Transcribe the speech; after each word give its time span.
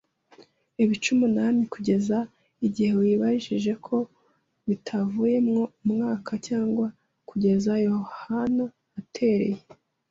Ibice 0.83 1.07
umunani!” 1.15 1.61
kugeza 1.73 2.17
igihe 2.67 2.91
wibajije 3.01 3.71
ko 3.85 3.97
bitavuyemo 4.67 5.59
umwuka, 5.81 6.31
cyangwa 6.47 6.87
kugeza 7.29 7.71
Yohana 7.87 8.65
atereye 8.99 9.61